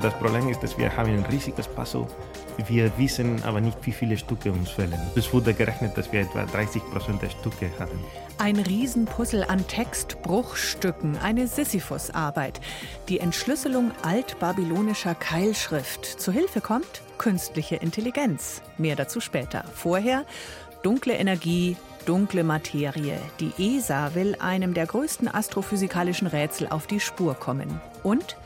[0.00, 2.08] Das Problem ist, dass wir haben ein riesiges Passo.
[2.66, 4.98] Wir wissen aber nicht, wie viele Stücke uns fehlen.
[5.16, 7.98] Es wurde gerechnet, dass wir etwa 30 Prozent der Stücke haben.
[8.38, 12.60] Ein Riesenpuzzle an Textbruchstücken, eine Sisyphus-Arbeit.
[13.08, 16.04] Die Entschlüsselung altbabylonischer Keilschrift.
[16.04, 18.62] Zu Hilfe kommt künstliche Intelligenz.
[18.78, 19.64] Mehr dazu später.
[19.72, 20.24] Vorher
[20.82, 23.18] dunkle Energie, dunkle Materie.
[23.40, 27.80] Die ESA will einem der größten astrophysikalischen Rätsel auf die Spur kommen.
[28.02, 28.36] Und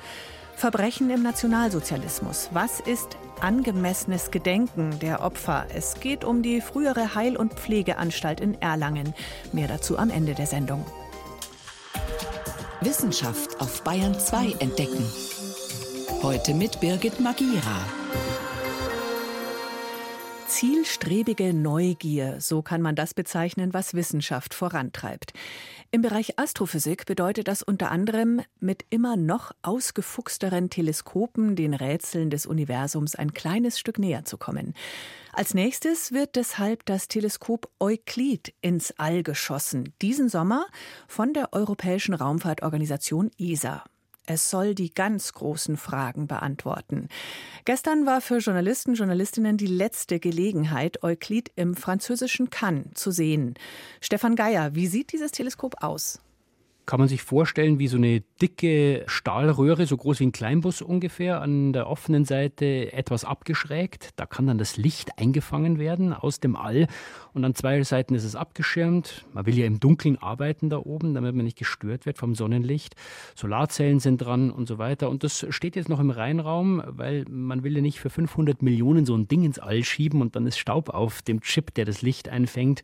[0.59, 2.49] Verbrechen im Nationalsozialismus.
[2.53, 5.67] Was ist angemessenes Gedenken der Opfer?
[5.73, 9.15] Es geht um die frühere Heil- und Pflegeanstalt in Erlangen.
[9.53, 10.85] Mehr dazu am Ende der Sendung.
[12.81, 15.09] Wissenschaft auf Bayern 2 entdecken.
[16.23, 17.79] Heute mit Birgit Magira.
[20.49, 25.35] Zielstrebige Neugier, so kann man das bezeichnen, was Wissenschaft vorantreibt.
[25.91, 32.45] Im Bereich Astrophysik bedeutet das unter anderem, mit immer noch ausgefuchsteren Teleskopen den Rätseln des
[32.45, 34.75] Universums ein kleines Stück näher zu kommen.
[35.33, 40.67] Als nächstes wird deshalb das Teleskop Euklid ins All geschossen, diesen Sommer
[41.07, 43.83] von der Europäischen Raumfahrtorganisation ESA.
[44.31, 47.09] Es soll die ganz großen Fragen beantworten.
[47.65, 53.55] Gestern war für Journalisten, Journalistinnen die letzte Gelegenheit, Euklid im französischen Cannes zu sehen.
[54.03, 56.21] Stefan Geier, wie sieht dieses Teleskop aus?
[56.89, 61.43] kann man sich vorstellen wie so eine dicke Stahlröhre, so groß wie ein Kleinbus ungefähr,
[61.43, 64.15] an der offenen Seite etwas abgeschrägt.
[64.17, 66.87] Da kann dann das Licht eingefangen werden aus dem All
[67.39, 69.25] und an zwei Seiten ist es abgeschirmt.
[69.33, 72.97] Man will ja im Dunkeln arbeiten da oben, damit man nicht gestört wird vom Sonnenlicht.
[73.37, 75.09] Solarzellen sind dran und so weiter.
[75.09, 79.07] Und das steht jetzt noch im Reinraum, weil man will ja nicht für 500 Millionen
[79.07, 82.03] so ein Ding ins All schieben und dann ist Staub auf dem Chip, der das
[82.03, 82.83] Licht einfängt.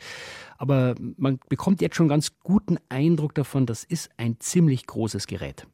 [0.56, 5.66] Aber man bekommt jetzt schon ganz guten Eindruck davon, das ist ein ziemlich großes Gerät.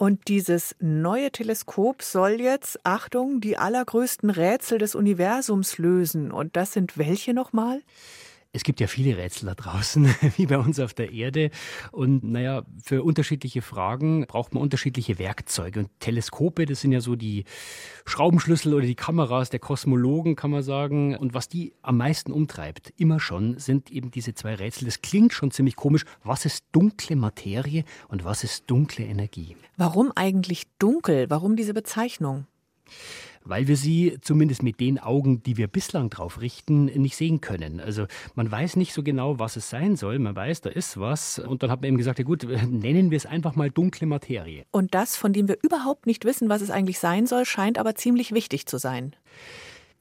[0.00, 6.32] Und dieses neue Teleskop soll jetzt, Achtung, die allergrößten Rätsel des Universums lösen.
[6.32, 7.82] Und das sind welche nochmal?
[8.52, 10.06] Es gibt ja viele Rätsel da draußen,
[10.36, 11.50] wie bei uns auf der Erde.
[11.92, 15.80] Und naja, für unterschiedliche Fragen braucht man unterschiedliche Werkzeuge.
[15.80, 17.44] Und Teleskope, das sind ja so die
[18.06, 21.16] Schraubenschlüssel oder die Kameras der Kosmologen, kann man sagen.
[21.16, 24.86] Und was die am meisten umtreibt, immer schon, sind eben diese zwei Rätsel.
[24.86, 26.04] Das klingt schon ziemlich komisch.
[26.24, 29.56] Was ist dunkle Materie und was ist dunkle Energie?
[29.76, 31.30] Warum eigentlich dunkel?
[31.30, 32.46] Warum diese Bezeichnung?
[33.50, 37.80] Weil wir sie zumindest mit den Augen, die wir bislang drauf richten, nicht sehen können.
[37.80, 40.18] Also man weiß nicht so genau, was es sein soll.
[40.20, 41.40] Man weiß, da ist was.
[41.40, 44.64] Und dann hat man eben gesagt, ja gut, nennen wir es einfach mal dunkle Materie.
[44.70, 47.94] Und das, von dem wir überhaupt nicht wissen, was es eigentlich sein soll, scheint aber
[47.96, 49.14] ziemlich wichtig zu sein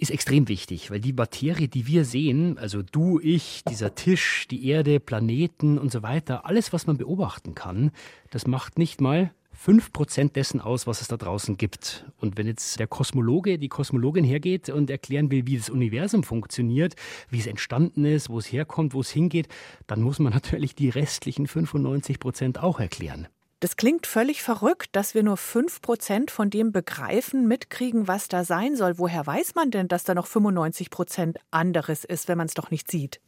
[0.01, 4.65] ist extrem wichtig, weil die Materie, die wir sehen, also du, ich, dieser Tisch, die
[4.65, 7.91] Erde, Planeten und so weiter, alles, was man beobachten kann,
[8.31, 9.33] das macht nicht mal
[9.65, 12.05] 5% dessen aus, was es da draußen gibt.
[12.17, 16.95] Und wenn jetzt der Kosmologe, die Kosmologin hergeht und erklären will, wie das Universum funktioniert,
[17.29, 19.47] wie es entstanden ist, wo es herkommt, wo es hingeht,
[19.87, 23.27] dann muss man natürlich die restlichen 95% auch erklären.
[23.59, 28.77] Das klingt völlig verrückt, dass wir nur 5% von dem begreifen, mitkriegen, was da sein
[28.77, 28.97] soll.
[28.97, 32.89] Woher weiß man denn, dass da noch 95% anderes ist, wenn man es doch nicht
[32.89, 33.19] sieht?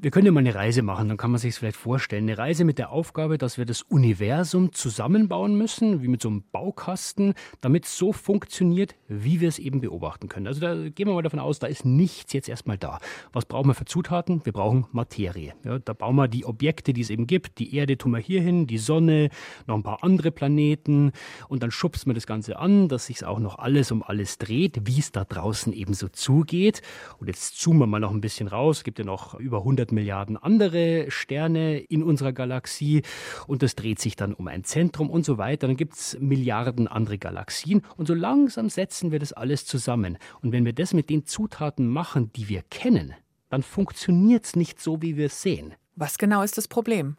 [0.00, 2.22] Wir können ja mal eine Reise machen, dann kann man sich es vielleicht vorstellen.
[2.22, 6.44] Eine Reise mit der Aufgabe, dass wir das Universum zusammenbauen müssen, wie mit so einem
[6.52, 10.46] Baukasten, damit es so funktioniert, wie wir es eben beobachten können.
[10.46, 13.00] Also da gehen wir mal davon aus, da ist nichts jetzt erstmal da.
[13.32, 14.40] Was brauchen wir für Zutaten?
[14.44, 15.54] Wir brauchen Materie.
[15.64, 17.58] Ja, da bauen wir die Objekte, die es eben gibt.
[17.58, 19.30] Die Erde tun wir hier hin, die Sonne,
[19.66, 21.10] noch ein paar andere Planeten
[21.48, 24.86] und dann schubst man das Ganze an, dass sich auch noch alles um alles dreht,
[24.86, 26.82] wie es da draußen eben so zugeht.
[27.18, 28.76] Und jetzt zoomen wir mal noch ein bisschen raus.
[28.76, 33.02] Es gibt ja noch über 100 100 Milliarden andere Sterne in unserer Galaxie
[33.46, 35.66] und das dreht sich dann um ein Zentrum und so weiter.
[35.66, 40.18] Dann gibt es Milliarden andere Galaxien und so langsam setzen wir das alles zusammen.
[40.42, 43.14] Und wenn wir das mit den Zutaten machen, die wir kennen,
[43.50, 45.74] dann funktioniert es nicht so, wie wir es sehen.
[45.96, 47.16] Was genau ist das Problem?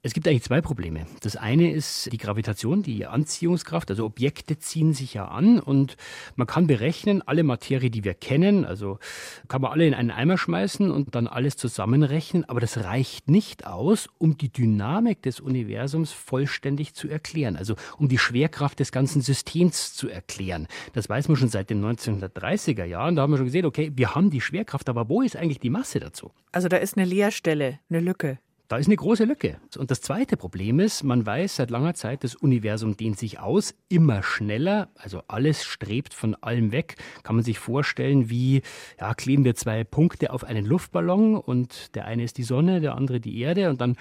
[0.00, 1.06] Es gibt eigentlich zwei Probleme.
[1.22, 3.90] Das eine ist die Gravitation, die Anziehungskraft.
[3.90, 5.96] Also Objekte ziehen sich ja an und
[6.36, 9.00] man kann berechnen, alle Materie, die wir kennen, also
[9.48, 12.48] kann man alle in einen Eimer schmeißen und dann alles zusammenrechnen.
[12.48, 17.56] Aber das reicht nicht aus, um die Dynamik des Universums vollständig zu erklären.
[17.56, 20.68] Also um die Schwerkraft des ganzen Systems zu erklären.
[20.92, 23.16] Das weiß man schon seit den 1930er Jahren.
[23.16, 25.70] Da haben wir schon gesehen, okay, wir haben die Schwerkraft, aber wo ist eigentlich die
[25.70, 26.30] Masse dazu?
[26.52, 28.38] Also da ist eine Leerstelle, eine Lücke.
[28.68, 29.56] Da ist eine große Lücke.
[29.78, 33.74] Und das zweite Problem ist, man weiß seit langer Zeit, das Universum dehnt sich aus,
[33.88, 34.90] immer schneller.
[34.94, 36.96] Also alles strebt von allem weg.
[37.22, 38.60] Kann man sich vorstellen, wie
[39.00, 42.94] ja, kleben wir zwei Punkte auf einen Luftballon und der eine ist die Sonne, der
[42.94, 43.96] andere die Erde und dann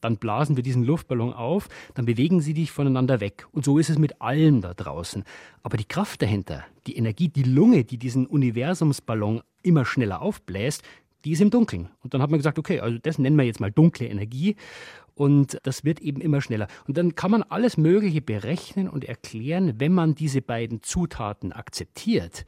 [0.00, 3.48] dann blasen wir diesen Luftballon auf, dann bewegen sie dich voneinander weg.
[3.50, 5.24] Und so ist es mit allem da draußen.
[5.64, 10.84] Aber die Kraft dahinter, die Energie, die Lunge, die diesen Universumsballon immer schneller aufbläst,
[11.28, 11.90] die ist im Dunkeln.
[12.02, 14.56] Und dann hat man gesagt, okay, also das nennen wir jetzt mal dunkle Energie.
[15.14, 16.68] Und das wird eben immer schneller.
[16.86, 22.46] Und dann kann man alles Mögliche berechnen und erklären, wenn man diese beiden Zutaten akzeptiert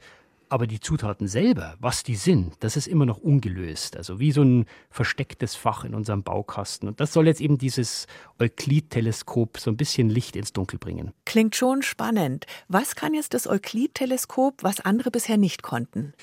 [0.49, 3.95] aber die Zutaten selber, was die sind, das ist immer noch ungelöst.
[3.95, 6.89] Also wie so ein verstecktes Fach in unserem Baukasten.
[6.89, 8.05] Und das soll jetzt eben dieses
[8.37, 11.13] Euklid-Teleskop so ein bisschen Licht ins Dunkel bringen.
[11.23, 12.47] Klingt schon spannend.
[12.67, 16.13] Was kann jetzt das Euklid-Teleskop, was andere bisher nicht konnten?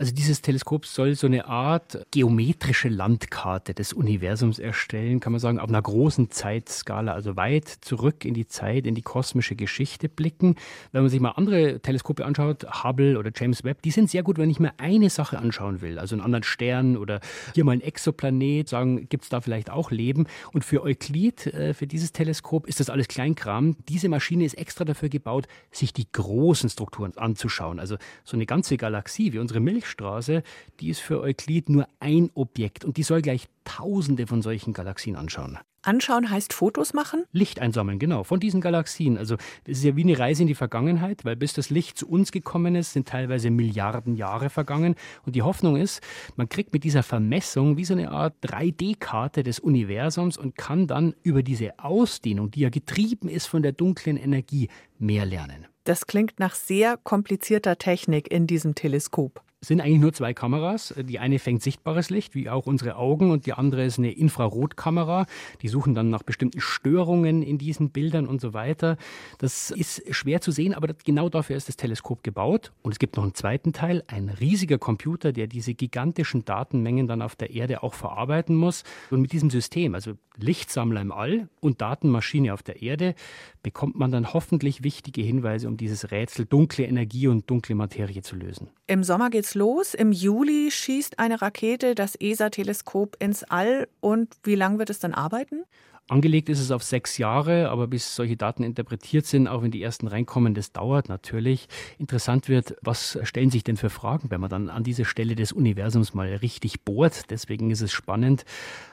[0.00, 5.58] Also dieses Teleskop soll so eine Art geometrische Landkarte des Universums erstellen, kann man sagen,
[5.58, 10.54] auf einer großen Zeitskala, also weit zurück in die Zeit, in die kosmische Geschichte blicken.
[10.92, 14.38] Wenn man sich mal andere Teleskope anschaut, Hubble oder James Webb, die sind sehr gut,
[14.38, 17.18] wenn ich mir eine Sache anschauen will, also einen anderen Stern oder
[17.56, 20.28] hier mal ein Exoplanet, sagen, gibt es da vielleicht auch Leben.
[20.52, 23.74] Und für Euklid, äh, für dieses Teleskop, ist das alles Kleinkram.
[23.88, 27.80] Diese Maschine ist extra dafür gebaut, sich die großen Strukturen anzuschauen.
[27.80, 30.42] Also so eine ganze Galaxie wie unsere Milch Milchstraße,
[30.80, 35.16] die ist für Euklid nur ein Objekt und die soll gleich Tausende von solchen Galaxien
[35.16, 35.58] anschauen.
[35.82, 37.24] Anschauen heißt Fotos machen?
[37.32, 39.16] Licht einsammeln, genau, von diesen Galaxien.
[39.16, 42.08] Also das ist ja wie eine Reise in die Vergangenheit, weil bis das Licht zu
[42.08, 44.96] uns gekommen ist, sind teilweise Milliarden Jahre vergangen.
[45.24, 46.02] Und die Hoffnung ist,
[46.36, 51.14] man kriegt mit dieser Vermessung wie so eine Art 3D-Karte des Universums und kann dann
[51.22, 54.68] über diese Ausdehnung, die ja getrieben ist von der dunklen Energie,
[54.98, 55.66] mehr lernen.
[55.84, 60.94] Das klingt nach sehr komplizierter Technik in diesem Teleskop sind eigentlich nur zwei Kameras.
[60.96, 65.26] Die eine fängt sichtbares Licht, wie auch unsere Augen, und die andere ist eine Infrarotkamera.
[65.62, 68.96] Die suchen dann nach bestimmten Störungen in diesen Bildern und so weiter.
[69.38, 72.72] Das ist schwer zu sehen, aber genau dafür ist das Teleskop gebaut.
[72.82, 77.20] Und es gibt noch einen zweiten Teil, ein riesiger Computer, der diese gigantischen Datenmengen dann
[77.20, 78.84] auf der Erde auch verarbeiten muss.
[79.10, 83.16] Und mit diesem System, also Lichtsammler im All und Datenmaschine auf der Erde,
[83.64, 88.36] bekommt man dann hoffentlich wichtige Hinweise, um dieses Rätsel dunkle Energie und dunkle Materie zu
[88.36, 88.68] lösen.
[88.90, 89.92] Im Sommer geht's los.
[89.92, 93.86] Im Juli schießt eine Rakete das ESA-Teleskop ins All.
[94.00, 95.64] Und wie lange wird es dann arbeiten?
[96.10, 99.82] Angelegt ist es auf sechs Jahre, aber bis solche Daten interpretiert sind, auch wenn die
[99.82, 101.68] ersten reinkommen, das dauert natürlich.
[101.98, 105.52] Interessant wird, was stellen sich denn für Fragen, wenn man dann an diese Stelle des
[105.52, 107.30] Universums mal richtig bohrt.
[107.30, 108.46] Deswegen ist es spannend.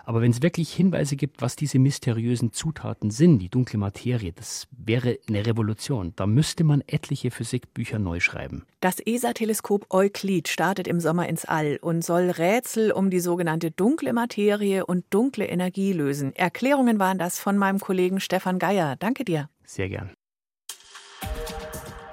[0.03, 4.67] Aber wenn es wirklich Hinweise gibt, was diese mysteriösen Zutaten sind, die dunkle Materie, das
[4.71, 6.11] wäre eine Revolution.
[6.17, 8.65] Da müsste man etliche Physikbücher neu schreiben.
[8.81, 14.13] Das ESA-Teleskop Euklid startet im Sommer ins All und soll Rätsel um die sogenannte dunkle
[14.13, 16.35] Materie und dunkle Energie lösen.
[16.35, 18.95] Erklärungen waren das von meinem Kollegen Stefan Geier.
[18.95, 19.47] Danke dir.
[19.63, 20.09] Sehr gern.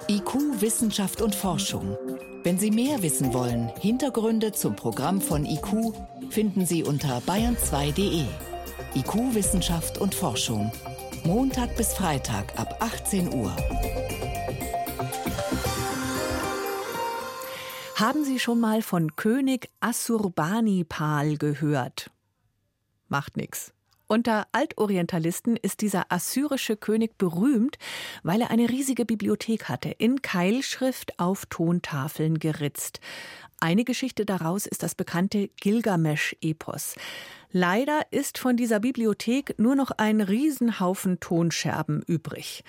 [0.07, 1.97] IQ, Wissenschaft und Forschung.
[2.43, 5.95] Wenn Sie mehr wissen wollen, Hintergründe zum Programm von IQ
[6.29, 8.25] finden Sie unter bayern2.de.
[8.93, 10.71] IQ, Wissenschaft und Forschung.
[11.23, 13.55] Montag bis Freitag ab 18 Uhr.
[17.95, 22.11] Haben Sie schon mal von König Assurbanipal gehört?
[23.07, 23.73] Macht nichts.
[24.13, 27.79] Unter Altorientalisten ist dieser assyrische König berühmt,
[28.21, 32.99] weil er eine riesige Bibliothek hatte, in Keilschrift auf Tontafeln geritzt.
[33.59, 36.93] Eine Geschichte daraus ist das bekannte Gilgamesch-Epos.
[37.51, 42.63] Leider ist von dieser Bibliothek nur noch ein Riesenhaufen Tonscherben übrig.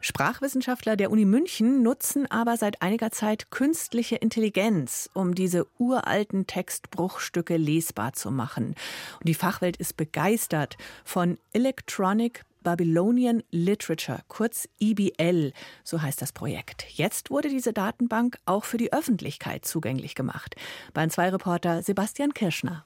[0.00, 7.56] Sprachwissenschaftler der Uni München nutzen aber seit einiger Zeit künstliche Intelligenz, um diese uralten Textbruchstücke
[7.56, 8.74] lesbar zu machen.
[9.18, 15.52] Und die Fachwelt ist begeistert von Electronic Babylonian Literature, kurz EBL,
[15.84, 16.84] so heißt das Projekt.
[16.90, 20.54] Jetzt wurde diese Datenbank auch für die Öffentlichkeit zugänglich gemacht.
[20.92, 22.84] Bayern 2 Reporter Sebastian Kirschner.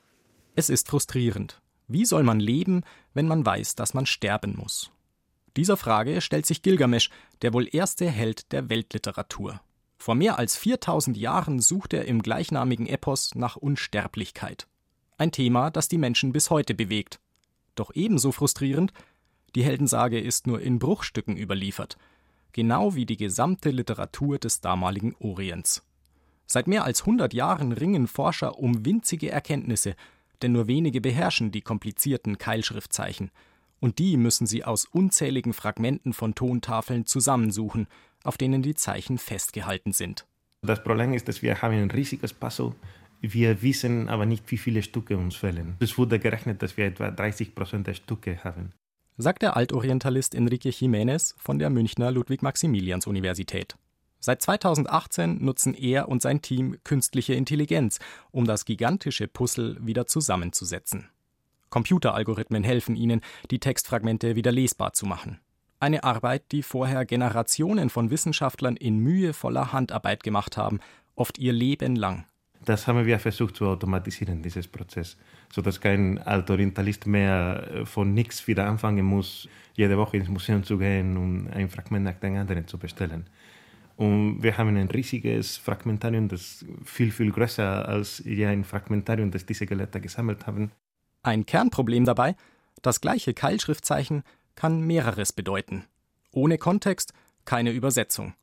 [0.54, 1.60] Es ist frustrierend.
[1.88, 4.90] Wie soll man leben, wenn man weiß, dass man sterben muss?
[5.56, 7.10] Dieser Frage stellt sich Gilgamesch,
[7.42, 9.60] der wohl erste Held der Weltliteratur.
[9.98, 14.66] Vor mehr als 4000 Jahren sucht er im gleichnamigen Epos nach Unsterblichkeit.
[15.18, 17.20] Ein Thema, das die Menschen bis heute bewegt.
[17.74, 18.92] Doch ebenso frustrierend,
[19.54, 21.98] die Heldensage ist nur in Bruchstücken überliefert,
[22.52, 25.84] genau wie die gesamte Literatur des damaligen Orients.
[26.46, 29.94] Seit mehr als 100 Jahren ringen Forscher um winzige Erkenntnisse,
[30.40, 33.30] denn nur wenige beherrschen die komplizierten Keilschriftzeichen–
[33.82, 37.88] und die müssen sie aus unzähligen Fragmenten von Tontafeln zusammensuchen,
[38.22, 40.24] auf denen die Zeichen festgehalten sind.
[40.62, 42.74] Das Problem ist, dass wir haben ein riesiges Puzzle
[43.20, 45.76] Wir wissen aber nicht, wie viele Stücke uns fehlen.
[45.80, 48.72] Es wurde gerechnet, dass wir etwa 30 Prozent der Stücke haben.
[49.16, 53.76] Sagt der Altorientalist Enrique Jiménez von der Münchner Ludwig-Maximilians-Universität.
[54.20, 57.98] Seit 2018 nutzen er und sein Team künstliche Intelligenz,
[58.30, 61.08] um das gigantische Puzzle wieder zusammenzusetzen.
[61.72, 65.40] Computeralgorithmen helfen ihnen, die Textfragmente wieder lesbar zu machen.
[65.80, 70.78] Eine Arbeit, die vorher Generationen von Wissenschaftlern in mühevoller Handarbeit gemacht haben,
[71.16, 72.26] oft ihr Leben lang.
[72.64, 75.16] Das haben wir versucht zu automatisieren, dieses Prozess,
[75.50, 80.78] sodass kein Altorientalist mehr äh, von nichts wieder anfangen muss, jede Woche ins Museum zu
[80.78, 83.26] gehen und ein Fragment nach dem anderen zu bestellen.
[83.96, 89.66] Und wir haben ein riesiges Fragmentarium, das viel, viel größer als ein Fragmentarium, das diese
[89.66, 90.70] Gelehrten gesammelt haben.
[91.22, 92.36] Ein Kernproblem dabei,
[92.82, 94.24] das gleiche Keilschriftzeichen
[94.56, 95.86] kann mehreres bedeuten.
[96.32, 97.12] Ohne Kontext
[97.44, 98.34] keine Übersetzung.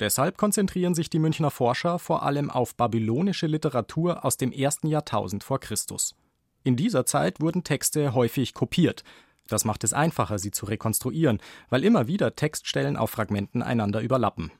[0.00, 5.42] Deshalb konzentrieren sich die Münchner Forscher vor allem auf babylonische Literatur aus dem ersten Jahrtausend
[5.42, 6.14] vor Christus.
[6.62, 9.02] In dieser Zeit wurden Texte häufig kopiert.
[9.48, 11.40] Das macht es einfacher, sie zu rekonstruieren,
[11.70, 14.52] weil immer wieder Textstellen auf Fragmenten einander überlappen.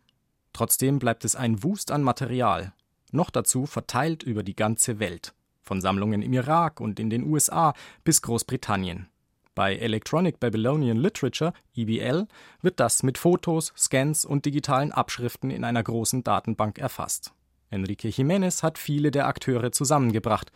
[0.53, 2.73] Trotzdem bleibt es ein Wust an Material,
[3.13, 5.35] noch dazu verteilt über die ganze Welt,
[5.69, 9.07] von Sammlungen im Irak und in den USA bis Großbritannien.
[9.55, 12.27] Bei Electronic Babylonian Literature, EBL,
[12.63, 17.33] wird das mit Fotos, Scans und digitalen Abschriften in einer großen Datenbank erfasst.
[17.71, 20.53] Enrique Jiménez hat viele der Akteure zusammengebracht.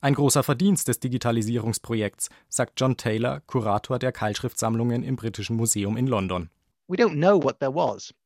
[0.00, 6.06] Ein großer Verdienst des Digitalisierungsprojekts, sagt John Taylor, Kurator der Keilschriftsammlungen im Britischen Museum in
[6.06, 6.50] London.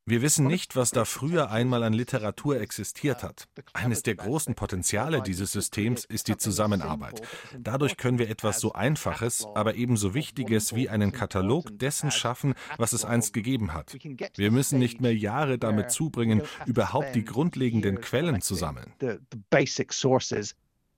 [0.05, 3.47] Wir wissen nicht, was da früher einmal an Literatur existiert hat.
[3.73, 7.21] Eines der großen Potenziale dieses Systems ist die Zusammenarbeit.
[7.57, 12.91] Dadurch können wir etwas so Einfaches, aber ebenso Wichtiges wie einen Katalog dessen schaffen, was
[12.91, 13.95] es einst gegeben hat.
[14.35, 18.93] Wir müssen nicht mehr Jahre damit zubringen, überhaupt die grundlegenden Quellen zu sammeln.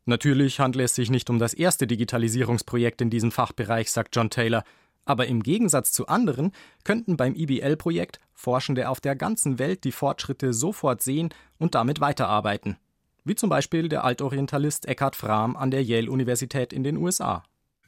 [0.05, 4.63] Natürlich handelt es sich nicht um das erste Digitalisierungsprojekt in diesem Fachbereich, sagt John Taylor.
[5.09, 6.51] Aber im Gegensatz zu anderen
[6.83, 12.77] könnten beim IBL-Projekt Forschende auf der ganzen Welt die Fortschritte sofort sehen und damit weiterarbeiten.
[13.23, 17.41] Wie zum Beispiel der Altorientalist Eckhard Frahm an der Yale-Universität in den USA.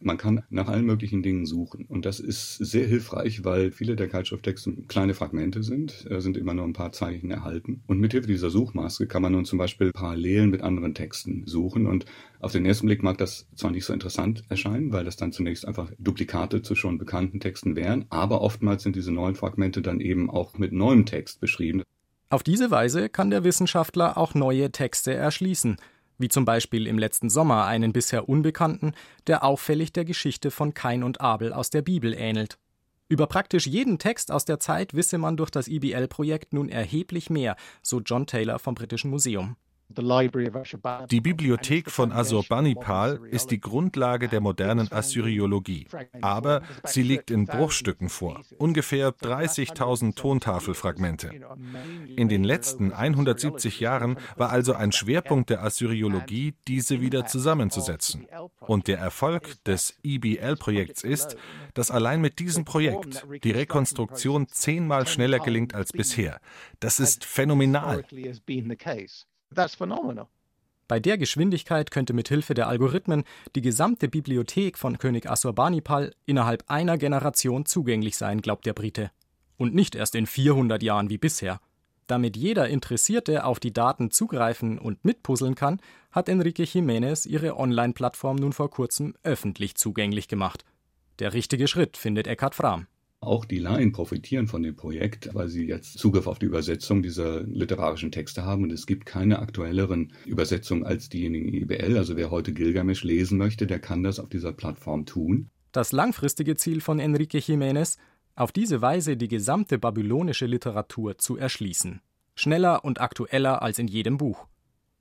[0.04, 1.86] Man kann nach allen möglichen Dingen suchen.
[1.86, 6.66] Und das ist sehr hilfreich, weil viele der Keilschrifttexte kleine Fragmente sind, sind immer nur
[6.66, 7.84] ein paar Zeichen erhalten.
[7.88, 11.86] Und mithilfe dieser Suchmaske kann man nun zum Beispiel Parallelen mit anderen Texten suchen.
[11.86, 12.06] Und
[12.40, 15.68] auf den ersten Blick mag das zwar nicht so interessant erscheinen, weil das dann zunächst
[15.68, 20.30] einfach Duplikate zu schon bekannten Texten wären, aber oftmals sind diese neuen Fragmente dann eben
[20.30, 21.84] auch mit neuem Text beschrieben.
[22.30, 25.78] Auf diese Weise kann der Wissenschaftler auch neue Texte erschließen
[26.22, 28.94] wie zum Beispiel im letzten Sommer einen bisher Unbekannten,
[29.28, 32.58] der auffällig der Geschichte von Kain und Abel aus der Bibel ähnelt.
[33.10, 37.58] Über praktisch jeden Text aus der Zeit wisse man durch das IBL-Projekt nun erheblich mehr,
[37.82, 39.58] so John Taylor vom Britischen Museum.
[41.10, 45.88] Die Bibliothek von Assurbanipal ist die Grundlage der modernen Assyriologie,
[46.22, 51.32] aber sie liegt in Bruchstücken vor, ungefähr 30.000 Tontafelfragmente.
[52.16, 58.28] In den letzten 170 Jahren war also ein Schwerpunkt der Assyriologie, diese wieder zusammenzusetzen.
[58.60, 61.36] Und der Erfolg des EBL-Projekts ist,
[61.74, 66.40] dass allein mit diesem Projekt die Rekonstruktion zehnmal schneller gelingt als bisher.
[66.80, 68.04] Das ist phänomenal.
[69.54, 70.28] That's phenomenal.
[70.88, 73.24] Bei der Geschwindigkeit könnte mit Hilfe der Algorithmen
[73.56, 79.12] die gesamte Bibliothek von König Assurbanipal innerhalb einer Generation zugänglich sein, glaubt der Brite.
[79.56, 81.62] Und nicht erst in 400 Jahren wie bisher.
[82.08, 85.80] Damit jeder Interessierte auf die Daten zugreifen und mitpuzzeln kann,
[86.12, 90.66] hat Enrique Jiménez ihre Online-Plattform nun vor kurzem öffentlich zugänglich gemacht.
[91.20, 92.88] Der richtige Schritt, findet Eckhard Frahm.
[93.24, 97.44] Auch die Laien profitieren von dem Projekt, weil sie jetzt Zugriff auf die Übersetzung dieser
[97.44, 98.64] literarischen Texte haben.
[98.64, 102.00] Und es gibt keine aktuelleren Übersetzungen als diejenigen IBL.
[102.00, 105.52] Also wer heute Gilgamesch lesen möchte, der kann das auf dieser Plattform tun.
[105.72, 108.00] Das langfristige Ziel von Enrique Jiménez,
[108.36, 112.02] auf diese Weise die gesamte babylonische Literatur zu erschließen.
[112.34, 114.48] Schneller und aktueller als in jedem Buch.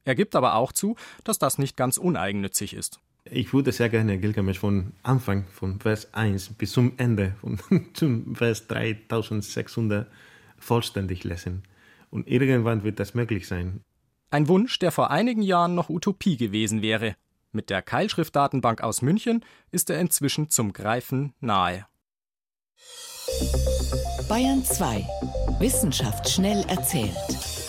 [0.04, 3.00] Er gibt aber auch zu, dass das nicht ganz uneigennützig ist.
[3.32, 7.60] Ich würde sehr gerne Gilgamesch von Anfang, von Vers 1 bis zum Ende, von
[7.94, 10.08] zum Vers 3600
[10.58, 11.62] vollständig lesen.
[12.10, 13.84] Und irgendwann wird das möglich sein.
[14.30, 17.14] Ein Wunsch, der vor einigen Jahren noch Utopie gewesen wäre.
[17.52, 21.86] Mit der Keilschriftdatenbank aus München ist er inzwischen zum Greifen nahe.
[24.28, 25.06] Bayern 2.
[25.60, 27.59] Wissenschaft schnell erzählt.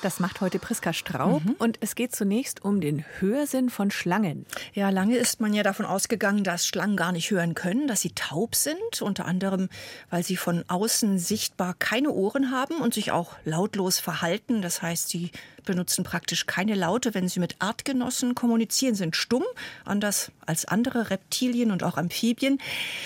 [0.00, 1.56] Das macht heute Priska Straub mhm.
[1.58, 4.46] und es geht zunächst um den Hörsinn von Schlangen.
[4.72, 8.12] Ja, lange ist man ja davon ausgegangen, dass Schlangen gar nicht hören können, dass sie
[8.12, 9.68] taub sind, unter anderem,
[10.08, 14.62] weil sie von außen sichtbar keine Ohren haben und sich auch lautlos verhalten.
[14.62, 15.32] Das heißt, sie
[15.68, 19.44] benutzen praktisch keine Laute, wenn sie mit Artgenossen kommunizieren, sind stumm,
[19.84, 22.58] anders als andere Reptilien und auch Amphibien.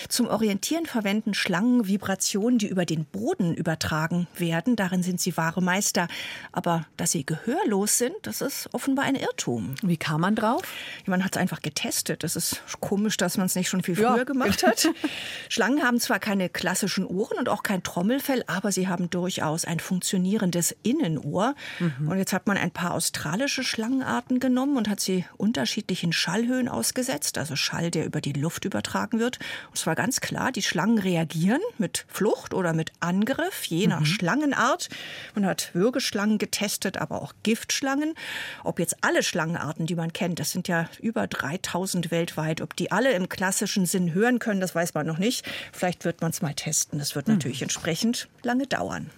[0.07, 4.77] Zum Orientieren verwenden Schlangen Vibrationen, die über den Boden übertragen werden.
[4.77, 6.07] Darin sind sie wahre Meister.
[6.53, 9.75] Aber dass sie gehörlos sind, das ist offenbar ein Irrtum.
[9.83, 10.61] Wie kam man drauf?
[11.05, 12.23] Man hat es einfach getestet.
[12.23, 14.23] Das ist komisch, dass man es nicht schon viel früher ja.
[14.23, 14.87] gemacht hat.
[15.49, 19.81] Schlangen haben zwar keine klassischen Ohren und auch kein Trommelfell, aber sie haben durchaus ein
[19.81, 21.55] funktionierendes Innenohr.
[21.79, 22.07] Mhm.
[22.07, 27.37] Und jetzt hat man ein paar australische Schlangenarten genommen und hat sie unterschiedlichen Schallhöhen ausgesetzt,
[27.37, 29.39] also Schall, der über die Luft übertragen wird.
[29.67, 34.01] Und es war ganz klar, die Schlangen reagieren mit Flucht oder mit Angriff, je nach
[34.01, 34.05] mhm.
[34.05, 34.89] Schlangenart.
[35.35, 38.13] Man hat Würgeschlangen getestet, aber auch Giftschlangen.
[38.63, 42.91] Ob jetzt alle Schlangenarten, die man kennt, das sind ja über 3000 weltweit, ob die
[42.91, 45.45] alle im klassischen Sinn hören können, das weiß man noch nicht.
[45.71, 46.99] Vielleicht wird man es mal testen.
[46.99, 47.35] Das wird mhm.
[47.35, 49.09] natürlich entsprechend lange dauern.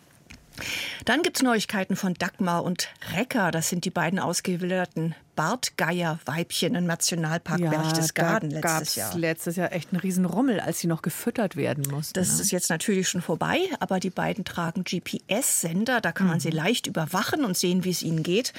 [1.05, 3.51] Dann gibt es Neuigkeiten von Dagmar und Recker.
[3.51, 9.17] Das sind die beiden ausgewilderten Bartgeierweibchen im Nationalpark ja, Berchtesgaden da letztes Jahr.
[9.17, 12.13] letztes Jahr echt einen Riesenrummel, als sie noch gefüttert werden mussten.
[12.13, 12.41] Das ne?
[12.41, 16.01] ist jetzt natürlich schon vorbei, aber die beiden tragen GPS-Sender.
[16.01, 16.41] Da kann man mhm.
[16.41, 18.53] sie leicht überwachen und sehen, wie es ihnen geht.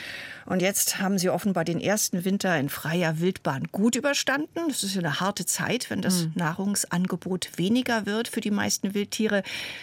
[0.44, 4.68] Und jetzt haben sie offenbar den ersten Winter in freier Wildbahn gut überstanden.
[4.68, 6.32] Das ist eine harte Zeit, wenn das mhm.
[6.34, 9.42] Nahrungsangebot weniger wird für die meisten Wildtiere.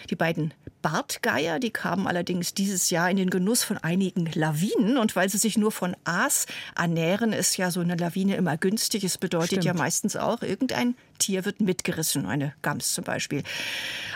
[0.09, 4.97] Die beiden Bartgeier, die kamen allerdings dieses Jahr in den Genuss von einigen Lawinen.
[4.97, 6.45] Und weil sie sich nur von Aas
[6.83, 9.03] ernähren, ist ja so eine Lawine immer günstig.
[9.03, 9.65] Es bedeutet Stimmt.
[9.65, 13.43] ja meistens auch, irgendein Tier wird mitgerissen, eine Gams zum Beispiel.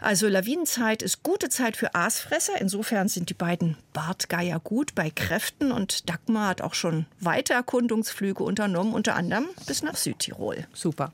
[0.02, 2.60] Also Lawinenzeit ist gute Zeit für Aasfresser.
[2.60, 8.44] Insofern sind die beiden Bartgeier gut bei Kräften und Dagmar hat auch schon weite Erkundungsflüge
[8.44, 10.68] unternommen, unter anderem bis nach Südtirol.
[10.74, 11.12] Super.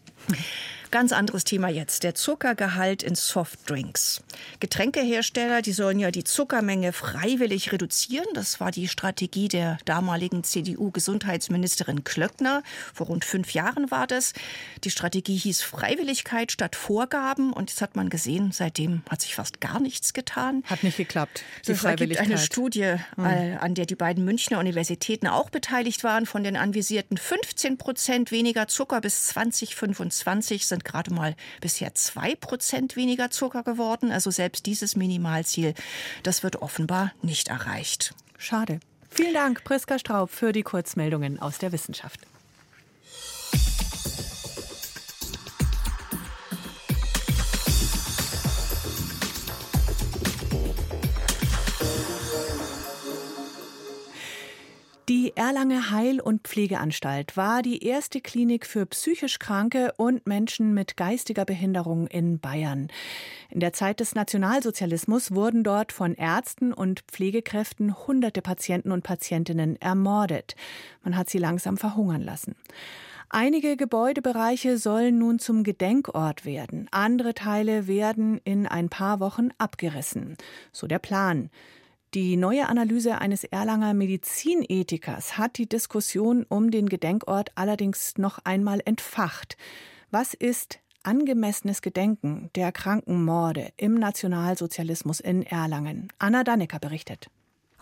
[0.94, 4.22] Ganz anderes Thema jetzt, der Zuckergehalt in Softdrinks.
[4.60, 8.28] Getränkehersteller, die sollen ja die Zuckermenge freiwillig reduzieren.
[8.36, 12.62] Das war die Strategie der damaligen CDU-Gesundheitsministerin Klöckner.
[12.94, 14.34] Vor rund fünf Jahren war das.
[14.84, 17.54] Die Strategie hieß Freiwilligkeit statt Vorgaben.
[17.54, 20.62] Und jetzt hat man gesehen, seitdem hat sich fast gar nichts getan.
[20.68, 21.42] Hat nicht geklappt.
[21.66, 23.58] Die es gibt eine Studie, mhm.
[23.60, 26.28] an der die beiden Münchner Universitäten auch beteiligt waren.
[26.28, 32.96] Von den anvisierten 15 Prozent weniger Zucker bis 2025 sind gerade mal bisher zwei Prozent
[32.96, 34.12] weniger Zucker geworden.
[34.12, 35.74] Also selbst dieses Minimalziel,
[36.24, 38.14] das wird offenbar nicht erreicht.
[38.38, 38.80] Schade.
[39.10, 42.20] Vielen Dank, Priska Straub, für die Kurzmeldungen aus der Wissenschaft.
[55.44, 60.96] Die Erlanger Heil- und Pflegeanstalt war die erste Klinik für psychisch Kranke und Menschen mit
[60.96, 62.88] geistiger Behinderung in Bayern.
[63.50, 69.76] In der Zeit des Nationalsozialismus wurden dort von Ärzten und Pflegekräften hunderte Patienten und Patientinnen
[69.82, 70.56] ermordet.
[71.04, 72.56] Man hat sie langsam verhungern lassen.
[73.28, 76.88] Einige Gebäudebereiche sollen nun zum Gedenkort werden.
[76.92, 80.38] Andere Teile werden in ein paar Wochen abgerissen.
[80.72, 81.50] So der Plan.
[82.14, 88.82] Die neue Analyse eines Erlanger Medizinethikers hat die Diskussion um den Gedenkort allerdings noch einmal
[88.86, 89.58] entfacht.
[90.12, 96.10] Was ist angemessenes Gedenken der Krankenmorde im Nationalsozialismus in Erlangen?
[96.20, 97.32] Anna Dannecker berichtet.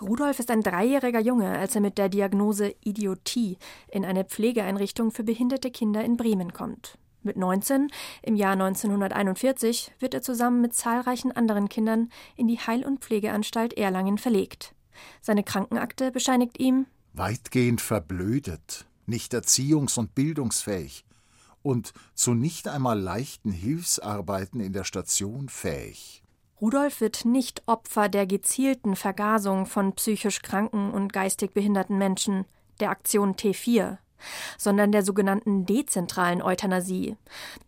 [0.01, 3.57] Rudolf ist ein dreijähriger Junge, als er mit der Diagnose Idiotie
[3.89, 6.97] in eine Pflegeeinrichtung für behinderte Kinder in Bremen kommt.
[7.23, 7.91] Mit 19,
[8.23, 13.73] im Jahr 1941, wird er zusammen mit zahlreichen anderen Kindern in die Heil- und Pflegeanstalt
[13.73, 14.73] Erlangen verlegt.
[15.21, 21.05] Seine Krankenakte bescheinigt ihm weitgehend verblödet, nicht erziehungs- und bildungsfähig
[21.61, 26.23] und zu nicht einmal leichten Hilfsarbeiten in der Station fähig.
[26.59, 32.45] Rudolf wird nicht Opfer der gezielten Vergasung von psychisch kranken und geistig behinderten Menschen,
[32.79, 33.97] der Aktion T4,
[34.57, 37.17] sondern der sogenannten dezentralen Euthanasie.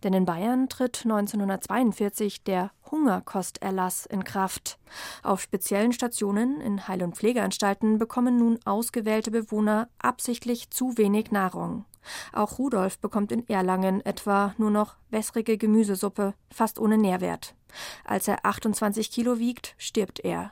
[0.03, 4.77] Denn in Bayern tritt 1942 der Hungerkosterlass in Kraft.
[5.23, 11.85] Auf speziellen Stationen in Heil- und Pflegeanstalten bekommen nun ausgewählte Bewohner absichtlich zu wenig Nahrung.
[12.31, 17.55] Auch Rudolf bekommt in Erlangen etwa nur noch wässrige Gemüsesuppe, fast ohne Nährwert.
[18.03, 20.51] Als er 28 Kilo wiegt, stirbt er.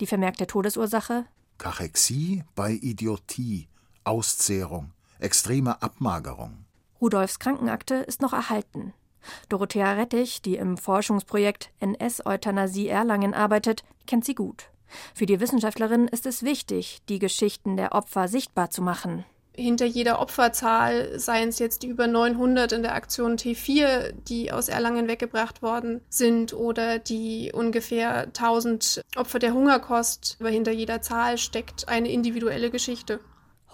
[0.00, 1.26] Die vermerkte Todesursache?
[1.58, 3.68] Kachexie bei Idiotie,
[4.04, 6.64] Auszehrung, extreme Abmagerung.
[7.00, 8.92] Rudolfs Krankenakte ist noch erhalten.
[9.48, 14.70] Dorothea Rettich, die im Forschungsprojekt NS-Euthanasie Erlangen arbeitet, kennt sie gut.
[15.14, 19.24] Für die Wissenschaftlerin ist es wichtig, die Geschichten der Opfer sichtbar zu machen.
[19.54, 24.68] hinter jeder Opferzahl, seien es jetzt die über 900 in der Aktion T4, die aus
[24.68, 31.38] Erlangen weggebracht worden sind, oder die ungefähr 1000 Opfer der Hungerkost, aber hinter jeder Zahl
[31.38, 33.20] steckt eine individuelle Geschichte.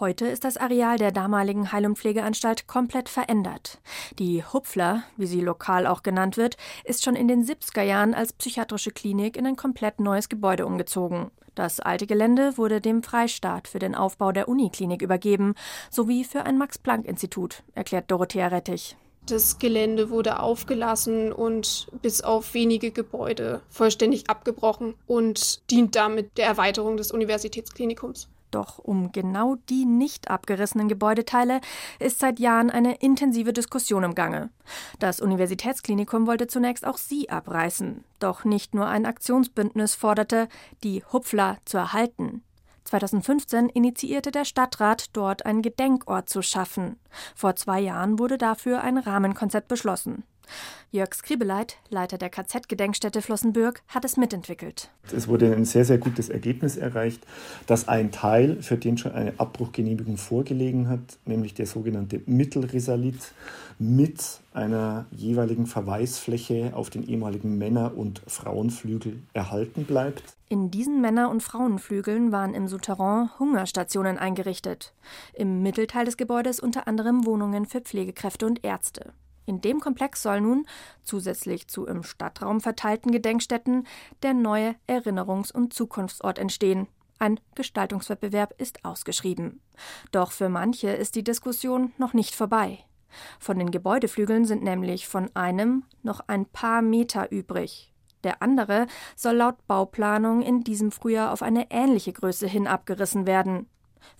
[0.00, 3.78] Heute ist das Areal der damaligen Heil- und Pflegeanstalt komplett verändert.
[4.18, 8.32] Die Hupfler, wie sie lokal auch genannt wird, ist schon in den 70er Jahren als
[8.32, 11.30] psychiatrische Klinik in ein komplett neues Gebäude umgezogen.
[11.54, 15.54] Das alte Gelände wurde dem Freistaat für den Aufbau der Uniklinik übergeben,
[15.90, 18.96] sowie für ein Max-Planck-Institut, erklärt Dorothea Rettich.
[19.26, 26.46] Das Gelände wurde aufgelassen und bis auf wenige Gebäude vollständig abgebrochen und dient damit der
[26.46, 28.28] Erweiterung des Universitätsklinikums.
[28.54, 31.60] Doch um genau die nicht abgerissenen Gebäudeteile
[31.98, 34.48] ist seit Jahren eine intensive Diskussion im Gange.
[35.00, 38.04] Das Universitätsklinikum wollte zunächst auch sie abreißen.
[38.20, 40.48] Doch nicht nur ein Aktionsbündnis forderte,
[40.84, 42.44] die Hupfler zu erhalten.
[42.84, 47.00] 2015 initiierte der Stadtrat, dort einen Gedenkort zu schaffen.
[47.34, 50.22] Vor zwei Jahren wurde dafür ein Rahmenkonzept beschlossen.
[50.94, 54.90] Jörg Skribeleit, Leiter der KZ-Gedenkstätte Flossenbürg, hat es mitentwickelt.
[55.12, 57.20] Es wurde ein sehr, sehr gutes Ergebnis erreicht,
[57.66, 63.32] dass ein Teil, für den schon eine Abbruchgenehmigung vorgelegen hat, nämlich der sogenannte Mittelrisalit,
[63.80, 70.22] mit einer jeweiligen Verweisfläche auf den ehemaligen Männer- und Frauenflügel erhalten bleibt.
[70.48, 74.94] In diesen Männer- und Frauenflügeln waren im Souterrain Hungerstationen eingerichtet.
[75.32, 79.12] Im Mittelteil des Gebäudes unter anderem Wohnungen für Pflegekräfte und Ärzte.
[79.46, 80.66] In dem Komplex soll nun,
[81.02, 83.86] zusätzlich zu im Stadtraum verteilten Gedenkstätten,
[84.22, 86.88] der neue Erinnerungs- und Zukunftsort entstehen.
[87.18, 89.60] Ein Gestaltungswettbewerb ist ausgeschrieben.
[90.10, 92.84] Doch für manche ist die Diskussion noch nicht vorbei.
[93.38, 97.92] Von den Gebäudeflügeln sind nämlich von einem noch ein paar Meter übrig.
[98.24, 103.68] Der andere soll laut Bauplanung in diesem Frühjahr auf eine ähnliche Größe hin abgerissen werden.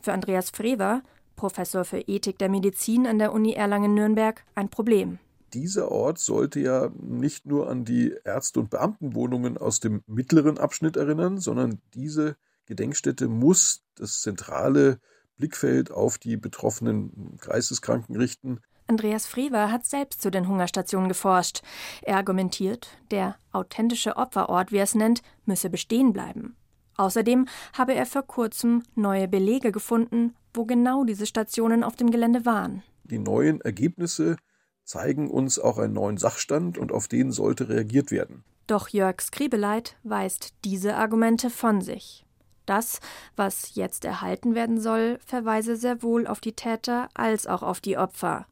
[0.01, 1.03] Für Andreas Frewer,
[1.37, 5.18] Professor für Ethik der Medizin an der Uni Erlangen-Nürnberg, ein Problem.
[5.53, 10.97] Dieser Ort sollte ja nicht nur an die Ärzte- und Beamtenwohnungen aus dem mittleren Abschnitt
[10.97, 14.99] erinnern, sondern diese Gedenkstätte muss das zentrale
[15.37, 18.61] Blickfeld auf die betroffenen Geisteskranken richten.
[18.87, 21.62] Andreas Frewer hat selbst zu den Hungerstationen geforscht.
[22.03, 26.57] Er argumentiert, der authentische Opferort, wie er es nennt, müsse bestehen bleiben.
[26.97, 32.47] Außerdem habe er vor kurzem neue Belege gefunden, wo genau diese Stationen auf dem Gelände
[32.47, 32.83] waren.
[33.05, 34.37] Die neuen Ergebnisse
[34.85, 38.45] zeigen uns auch einen neuen Sachstand und auf den sollte reagiert werden.
[38.67, 42.25] Doch Jörg Skribeleit weist diese Argumente von sich.
[42.67, 43.01] Das,
[43.37, 47.99] was jetzt erhalten werden soll, verweise sehr wohl auf die Täter als auch auf die
[47.99, 48.47] Opfer.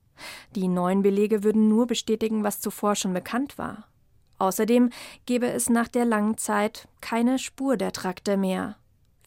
[0.54, 3.88] Die neuen Belege würden nur bestätigen, was zuvor schon bekannt war.
[4.38, 4.90] Außerdem
[5.24, 8.76] gäbe es nach der langen Zeit keine Spur der Trakte mehr.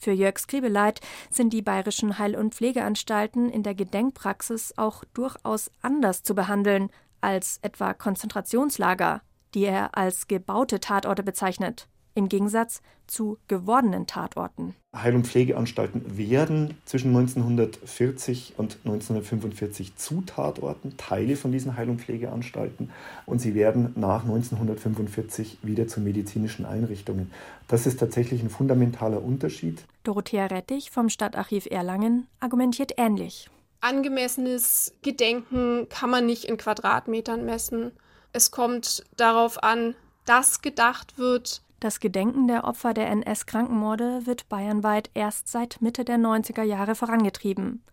[0.06, 6.22] Für Jörg Skribeleit sind die bayerischen Heil- und Pflegeanstalten in der Gedenkpraxis auch durchaus anders
[6.22, 6.91] zu behandeln
[7.22, 9.24] als etwa Konzentrationslager,
[9.56, 14.73] die er als gebaute Tatorte bezeichnet im Gegensatz zu gewordenen Tatorten.
[14.95, 22.01] Heil- und Pflegeanstalten werden zwischen 1940 und 1945 zu Tatorten, Teile von diesen Heil- und
[22.01, 22.89] Pflegeanstalten,
[23.25, 27.32] und sie werden nach 1945 wieder zu medizinischen Einrichtungen.
[27.67, 29.84] Das ist tatsächlich ein fundamentaler Unterschied.
[30.04, 33.49] Dorothea Rettich vom Stadtarchiv Erlangen argumentiert ähnlich.
[33.82, 37.91] Angemessenes Gedenken kann man nicht in Quadratmetern messen.
[38.34, 39.93] Es kommt darauf an,
[40.25, 46.18] dass gedacht wird, das Gedenken der Opfer der NS-Krankenmorde wird bayernweit erst seit Mitte der
[46.18, 47.84] 90er Jahre vorangetrieben.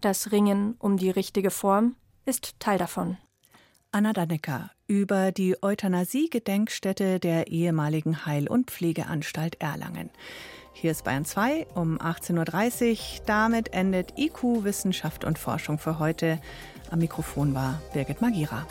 [0.00, 3.16] Das Ringen um die richtige Form ist Teil davon.
[3.92, 10.10] Anna Dannecker über die Euthanasie-Gedenkstätte der ehemaligen Heil- und Pflegeanstalt Erlangen.
[10.72, 13.24] Hier ist Bayern 2 um 18.30 Uhr.
[13.26, 16.40] Damit endet IQ Wissenschaft und Forschung für heute.
[16.90, 18.66] Am Mikrofon war Birgit Magira.